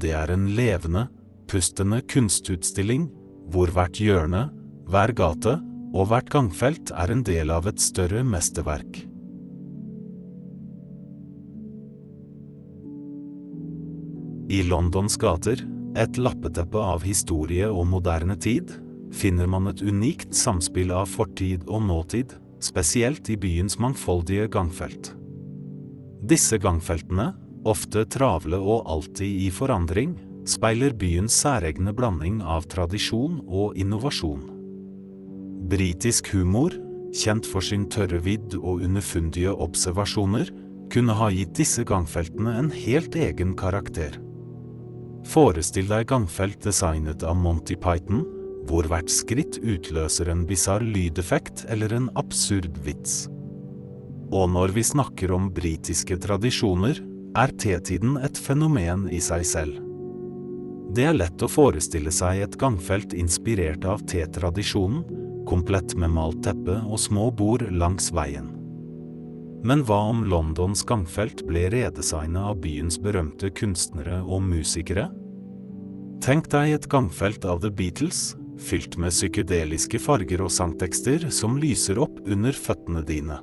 [0.00, 1.06] det er en levende,
[1.50, 3.08] pustende kunstutstilling,
[3.50, 4.46] hvor hvert hjørne,
[4.90, 5.56] hver gate
[5.90, 9.06] og hvert gangfelt er en del av et større mesterverk.
[14.50, 15.60] I Londons gater,
[15.98, 18.70] et lappeteppe av historie og moderne tid,
[19.10, 25.14] finner man et unikt samspill av fortid og nåtid, spesielt i byens mangfoldige gangfelt.
[26.20, 27.32] Disse gangfeltene,
[27.66, 30.14] ofte travle og alltid i forandring,
[30.48, 34.46] speiler byens særegne blanding av tradisjon og innovasjon.
[35.70, 36.74] Britisk humor,
[37.16, 40.50] kjent for sin tørre vidd og underfundige observasjoner,
[40.90, 44.16] kunne ha gitt disse gangfeltene en helt egen karakter.
[45.28, 48.24] Forestill deg gangfelt designet av Monty Python,
[48.68, 53.26] hvor hvert skritt utløser en bisarr lydeffekt eller en absurd vits.
[54.30, 57.00] Og når vi snakker om britiske tradisjoner,
[57.38, 59.80] er tetiden et fenomen i seg selv.
[60.94, 65.04] Det er lett å forestille seg et gangfelt inspirert av tetradisjonen,
[65.46, 68.59] komplett med malt teppe og små bord langs veien.
[69.62, 75.10] Men hva om Londons gangfelt ble redesignet av byens berømte kunstnere og musikere?
[76.24, 82.00] Tenk deg et gangfelt av The Beatles, fylt med psykedeliske farger og sangtekster som lyser
[82.00, 83.40] opp under føttene dine.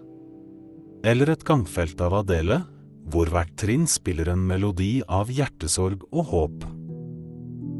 [1.06, 2.64] Eller et gangfelt av Adele,
[3.08, 6.66] hvor hvert trinn spiller en melodi av hjertesorg og håp.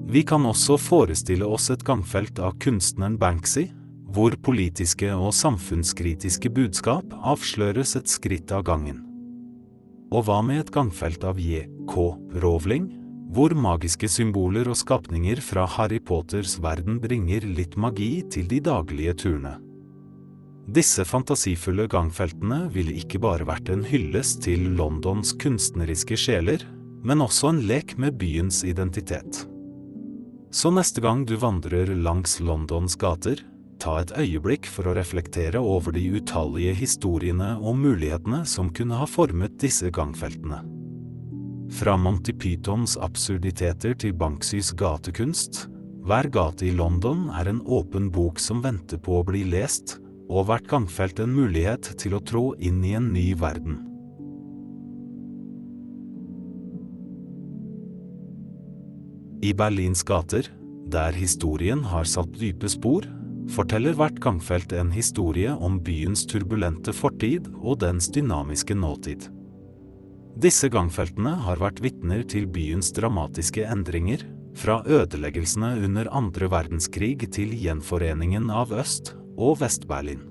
[0.08, 3.66] Vi kan også forestille oss et gangfelt av kunstneren Banksy,
[4.14, 9.04] hvor politiske og samfunnskritiske budskap avsløres et skritt av gangen.
[10.16, 11.96] Og hva med et gangfelt av J.K.
[12.40, 12.88] Rowling,
[13.36, 19.18] hvor magiske symboler og skapninger fra Harry Potters verden bringer litt magi til de daglige
[19.26, 19.58] turene?
[20.68, 26.64] Disse fantasifulle gangfeltene ville ikke bare vært en hyllest til Londons kunstneriske sjeler,
[27.08, 29.46] men også en lek med byens identitet.
[30.52, 33.44] Så neste gang du vandrer langs Londons gater,
[33.82, 39.08] ta et øyeblikk for å reflektere over de utallige historiene og mulighetene som kunne ha
[39.10, 40.64] formet disse gangfeltene.
[41.78, 45.66] Fra Monty Pythons absurditeter til Banksys gatekunst,
[46.08, 50.48] hver gate i London er en åpen bok som venter på å bli lest, og
[50.48, 53.84] hvert gangfelt en mulighet til å trå inn i en ny verden.
[59.44, 60.48] I Berlins gater,
[60.92, 63.06] der historien har satt dype spor,
[63.54, 69.28] forteller hvert gangfelt en historie om byens turbulente fortid og dens dynamiske nåtid.
[70.38, 74.22] Disse gangfeltene har vært vitner til byens dramatiske endringer,
[74.58, 80.24] fra ødeleggelsene under andre verdenskrig til gjenforeningen av Øst- og Vest-Berlin.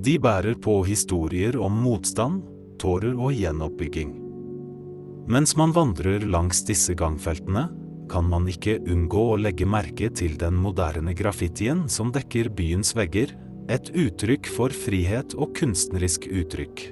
[0.00, 2.40] De bærer på historier om motstand,
[2.80, 4.14] tårer og gjenoppbygging.
[5.28, 7.68] Mens man vandrer langs disse gangfeltene,
[8.10, 13.36] kan man ikke unngå å legge merke til den moderne graffitien som dekker byens vegger,
[13.70, 16.88] et uttrykk for frihet og kunstnerisk uttrykk.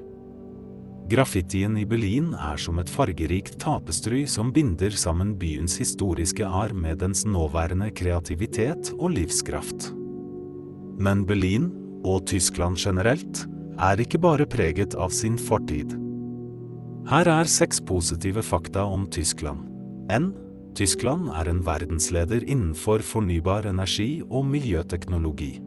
[1.09, 7.01] Graffitien i Berlin er som et fargerikt tapestry som binder sammen byens historiske arv med
[7.01, 9.89] dens nåværende kreativitet og livskraft.
[11.01, 11.71] Men Berlin,
[12.05, 13.47] og Tyskland generelt,
[13.81, 15.97] er ikke bare preget av sin fortid.
[17.09, 19.65] Her er seks positive fakta om Tyskland.
[20.13, 20.35] N.
[20.77, 25.59] Tyskland er en verdensleder innenfor fornybar energi og miljøteknologi.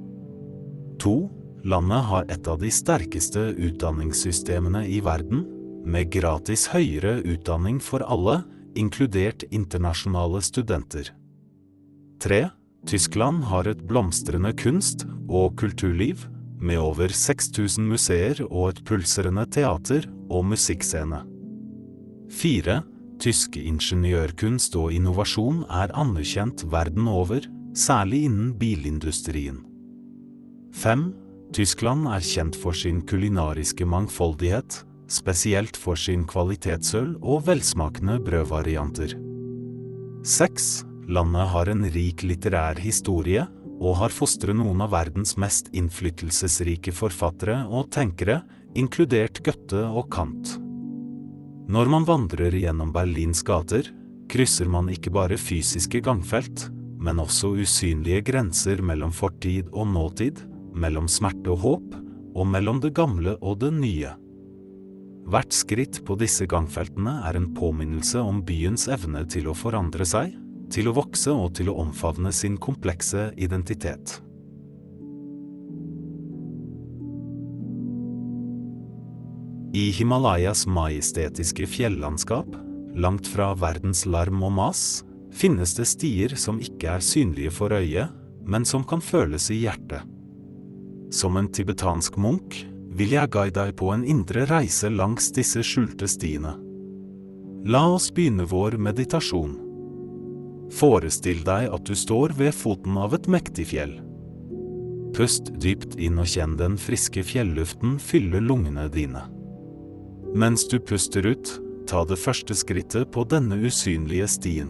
[1.02, 1.16] 2.
[1.66, 5.46] Landet har et av de sterkeste utdanningssystemene i verden,
[5.86, 8.42] med gratis høyere utdanning for alle,
[8.78, 11.10] inkludert internasjonale studenter.
[12.22, 12.44] 3.
[12.88, 16.28] Tyskland har et blomstrende kunst- og kulturliv,
[16.62, 21.24] med over 6000 museer og et pulserende teater og musikkscene.
[22.30, 22.82] 4.
[23.22, 27.44] Tysk ingeniørkunst og innovasjon er anerkjent verden over,
[27.78, 29.60] særlig innen bilindustrien.
[30.74, 31.04] 5.
[31.54, 39.14] Tyskland er kjent for sin kulinariske mangfoldighet, spesielt for sin kvalitetsøl og velsmakende brødvarianter.
[40.26, 40.72] 6.
[41.14, 43.46] Landet har en rik litterær historie,
[43.82, 48.42] og har fostret noen av verdens mest innflytelsesrike forfattere og tenkere,
[48.74, 50.58] inkludert Gøtte og Kant.
[51.72, 53.86] Når man vandrer gjennom Berlins gater,
[54.28, 56.66] krysser man ikke bare fysiske gangfelt,
[57.00, 60.42] men også usynlige grenser mellom fortid og nåtid,
[60.76, 61.94] mellom smerte og håp,
[62.36, 64.12] og mellom det gamle og det nye.
[65.32, 70.36] Hvert skritt på disse gangfeltene er en påminnelse om byens evne til å forandre seg,
[70.76, 74.18] til å vokse og til å omfavne sin komplekse identitet.
[79.74, 82.48] I Himalayas majestetiske fjellandskap,
[82.96, 84.82] langt fra verdens larm og mas,
[85.32, 88.12] finnes det stier som ikke er synlige for øyet,
[88.44, 90.04] men som kan føles i hjertet.
[91.12, 92.60] Som en tibetansk munk
[92.92, 96.58] vil jeg guide deg på en indre reise langs disse skjulte stiene.
[97.64, 99.56] La oss begynne vår meditasjon.
[100.76, 104.02] Forestill deg at du står ved foten av et mektig fjell.
[105.16, 109.30] Pust dypt inn og kjenn den friske fjelluften fylle lungene dine.
[110.34, 111.50] Mens du puster ut,
[111.88, 114.70] ta det første skrittet på denne usynlige stien.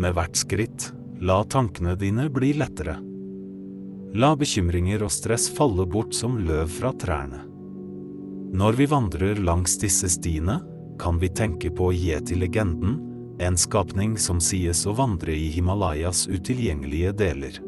[0.00, 0.86] Med hvert skritt,
[1.20, 2.96] la tankene dine bli lettere.
[4.16, 7.42] La bekymringer og stress falle bort som løv fra trærne.
[8.56, 10.56] Når vi vandrer langs disse stiene,
[11.00, 12.96] kan vi tenke på Yeti-legenden,
[13.40, 17.60] en skapning som sies å vandre i Himalayas utilgjengelige deler.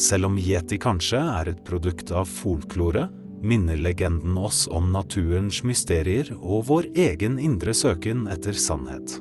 [0.00, 3.08] Selv om yeti kanskje er et produkt av folklore,
[3.42, 9.16] minner legenden oss om naturens mysterier og vår egen indre søken etter sannhet.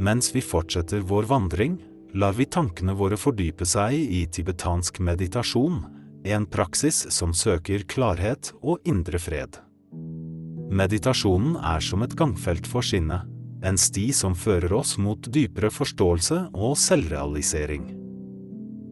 [0.00, 1.78] Mens vi fortsetter vår vandring,
[2.14, 5.82] lar vi tankene våre fordype seg i tibetansk meditasjon,
[6.24, 9.58] en praksis som søker klarhet og indre fred.
[10.70, 13.26] Meditasjonen er som et gangfelt for sinnet,
[13.66, 17.90] en sti som fører oss mot dypere forståelse og selvrealisering.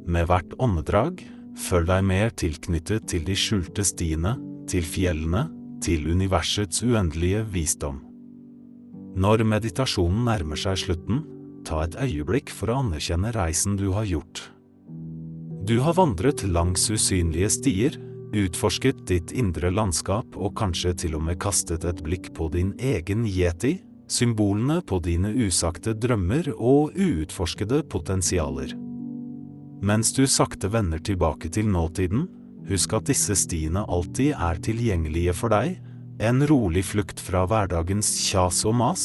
[0.09, 1.23] Med hvert åndedrag,
[1.59, 4.36] føl deg mer tilknyttet til de skjulte stiene,
[4.70, 5.48] til fjellene,
[5.82, 8.00] til universets uendelige visdom.
[9.18, 11.22] Når meditasjonen nærmer seg slutten,
[11.66, 14.44] ta et øyeblikk for å anerkjenne reisen du har gjort.
[15.68, 17.98] Du har vandret langs usynlige stier,
[18.32, 23.26] utforsket ditt indre landskap og kanskje til og med kastet et blikk på din egen
[23.28, 23.78] yeti,
[24.09, 28.88] symbolene på dine usagte drømmer og uutforskede potensialer.
[29.81, 32.26] Mens du sakte vender tilbake til nåtiden,
[32.68, 35.79] husk at disse stiene alltid er tilgjengelige for deg,
[36.18, 39.05] en rolig flukt fra hverdagens kjas og mas,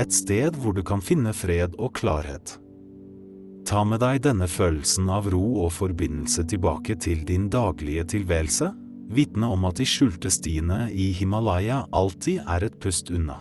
[0.00, 2.56] et sted hvor du kan finne fred og klarhet.
[3.68, 8.72] Ta med deg denne følelsen av ro og forbindelse tilbake til din daglige tilværelse,
[9.14, 13.40] vitne om at de skjulte stiene i Himalaya alltid er et pust unna.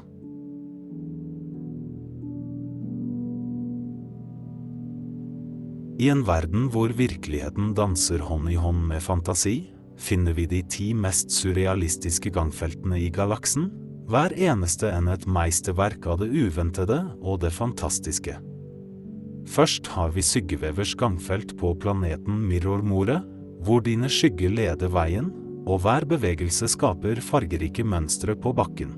[6.01, 9.69] I en verden hvor virkeligheten danser hånd i hånd med fantasi,
[9.99, 13.69] finner vi de ti mest surrealistiske gangfeltene i galaksen,
[14.09, 18.35] hver eneste enn et meisterverk av det uventede og det fantastiske.
[19.53, 23.21] Først har vi Syggevevers gangfelt på planeten Mirror-More,
[23.63, 25.29] hvor dine skygger leder veien,
[25.63, 28.97] og hver bevegelse skaper fargerike mønstre på bakken.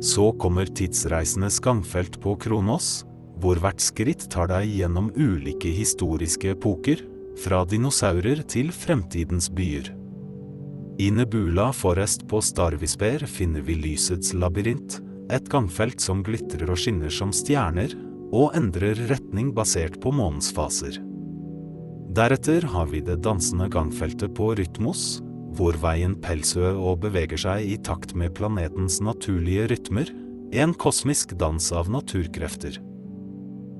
[0.00, 3.02] Så kommer tidsreisenes gangfelt på Kronos,
[3.40, 7.02] hvor hvert skritt tar deg gjennom ulike historiske epoker,
[7.40, 9.94] fra dinosaurer til fremtidens byer.
[11.00, 14.98] I Nebula Forest på Starvisper finner vi lysets labyrint,
[15.32, 17.94] et gangfelt som glitrer og skinner som stjerner,
[18.30, 21.00] og endrer retning basert på månens faser.
[22.14, 25.22] Deretter har vi det dansende gangfeltet på Rytmos,
[25.56, 30.10] hvor veien pelsø og beveger seg i takt med planetens naturlige rytmer,
[30.52, 32.78] en kosmisk dans av naturkrefter.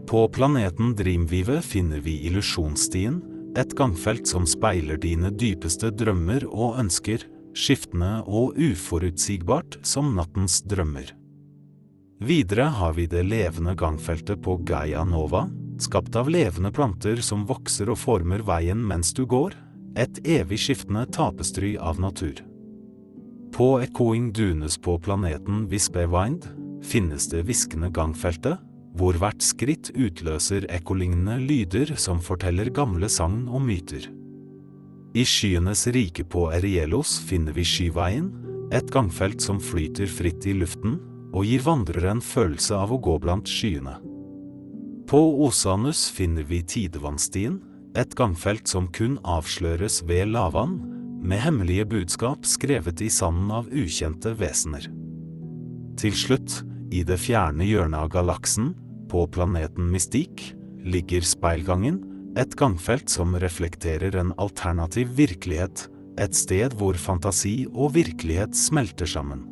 [0.07, 3.21] På planeten Dreamvive finner vi illusjonsstien,
[3.59, 7.25] et gangfelt som speiler dine dypeste drømmer og ønsker,
[7.55, 11.11] skiftende og uforutsigbart som nattens drømmer.
[12.21, 15.47] Videre har vi det levende gangfeltet på Gaia Nova,
[15.81, 19.57] skapt av levende planter som vokser og former veien mens du går,
[19.99, 22.37] et evig skiftende tapestry av natur.
[23.57, 26.47] På Echoing Dunes på planeten Vispewind
[26.87, 28.61] finnes det hviskende gangfeltet,
[28.99, 34.09] hvor hvert skritt utløser ekkolignende lyder som forteller gamle sagn og myter.
[35.15, 38.31] I skyenes rike på Erielos finner vi Skyveien,
[38.71, 41.01] et gangfelt som flyter fritt i luften
[41.35, 43.97] og gir vandrere en følelse av å gå blant skyene.
[45.11, 47.59] På Osanus finner vi Tidevannstien,
[47.99, 50.79] et gangfelt som kun avsløres ved lavvann,
[51.21, 54.87] med hemmelige budskap skrevet i sanden av ukjente vesener.
[56.01, 56.61] Til slutt
[56.91, 58.75] i det fjerne hjørnet av galaksen,
[59.11, 60.53] på planeten Mystik,
[60.87, 62.03] ligger speilgangen,
[62.39, 65.89] et gangfelt som reflekterer en alternativ virkelighet,
[66.21, 69.47] et sted hvor fantasi og virkelighet smelter sammen.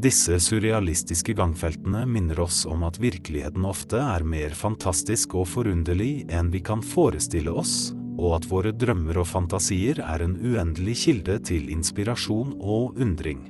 [0.00, 6.48] Disse surrealistiske gangfeltene minner oss om at virkeligheten ofte er mer fantastisk og forunderlig enn
[6.54, 11.68] vi kan forestille oss, og at våre drømmer og fantasier er en uendelig kilde til
[11.72, 13.44] inspirasjon og undring.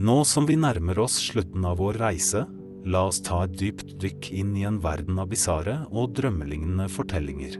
[0.00, 2.46] Nå som vi nærmer oss slutten av vår reise,
[2.88, 7.58] la oss ta et dypt dykk inn i en verden av bisarre og drømmelignende fortellinger.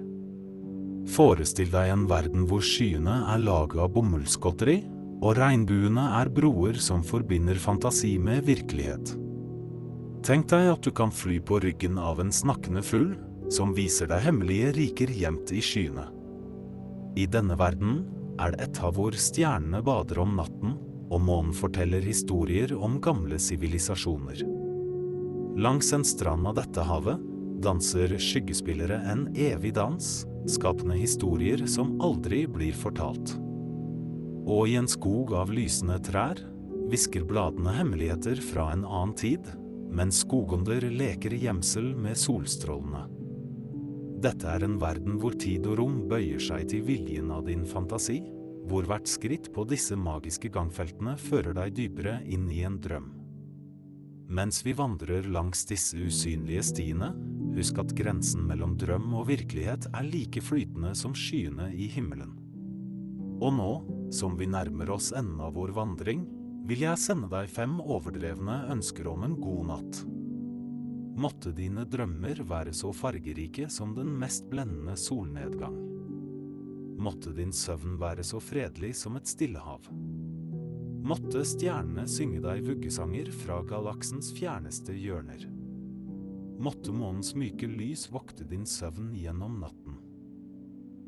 [1.11, 4.78] Forestill deg en verden hvor skyene er laget av bomullsgodteri,
[5.20, 9.12] og regnbuene er broer som forbinder fantasi med virkelighet.
[10.24, 13.12] Tenk deg at du kan fly på ryggen av en snakkende fugl,
[13.53, 16.09] som viser deg hemmelige riker gjemt i skyene.
[17.20, 18.07] I denne verden
[18.41, 20.78] er det et hav hvor stjernene bader om natten,
[21.11, 24.44] og månen forteller historier om gamle sivilisasjoner.
[25.61, 27.26] Langs en strand av dette havet
[27.61, 33.34] danser skyggespillere en evig dans, skapende historier som aldri blir fortalt.
[34.48, 36.40] Og i en skog av lysende trær
[36.90, 39.44] hvisker bladene hemmeligheter fra en annen tid,
[39.90, 43.04] mens skogonder leker gjemsel med solstrålene.
[44.20, 48.20] Dette er en verden hvor tid og rom bøyer seg til viljen av din fantasi,
[48.71, 53.11] hvor hvert skritt på disse magiske gangfeltene fører deg dypere inn i en drøm.
[54.31, 57.11] Mens vi vandrer langs disse usynlige stiene,
[57.51, 62.37] Husk at grensen mellom drøm og virkelighet er like flytende som skyene i himmelen.
[63.41, 63.71] Og nå,
[64.14, 66.27] som vi nærmer oss enden av vår vandring,
[66.68, 70.03] vil jeg sende deg fem overdrevne ønsker om en god natt.
[71.21, 75.89] Måtte dine drømmer være så fargerike som den mest blendende solnedgang.
[77.01, 79.86] Måtte din søvn være så fredelig som et stillehav.
[81.01, 85.46] Måtte stjernene synge deg vuggesanger fra galaksens fjerneste hjørner.
[86.61, 89.96] Måtte månens myke lys vokte din søvn gjennom natten.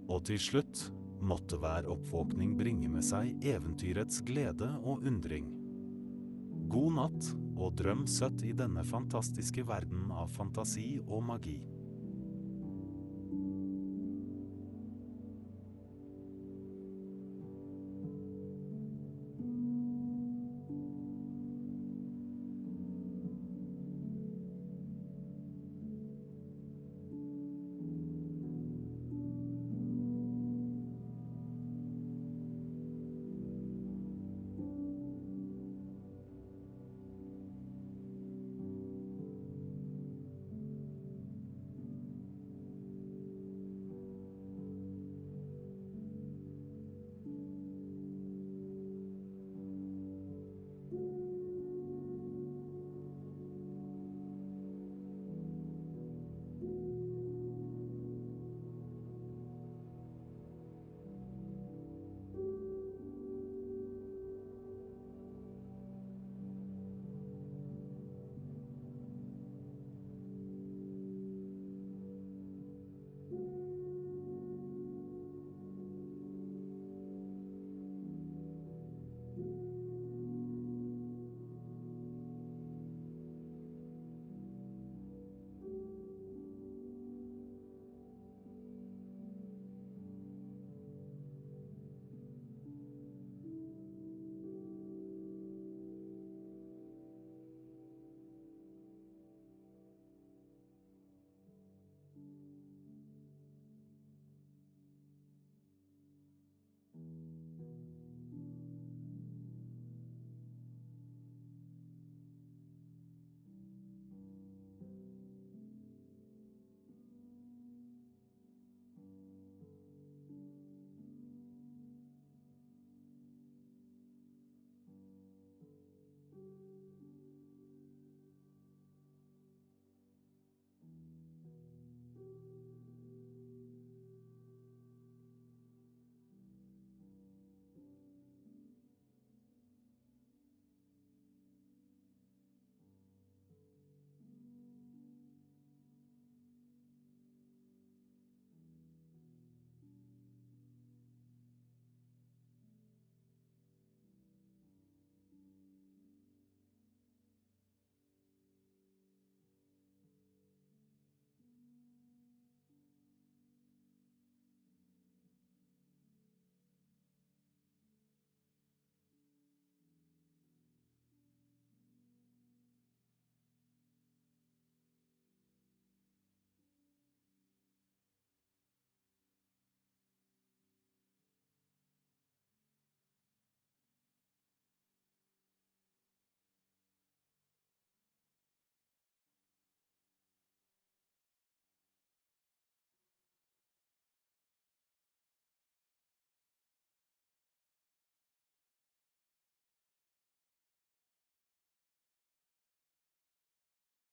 [0.08, 0.86] Og til slutt
[1.20, 5.52] måtte hver oppvåkning bringe med seg eventyrets glede og undring.
[6.72, 11.58] God natt, og drøm søtt i denne fantastiske verden av fantasi og magi.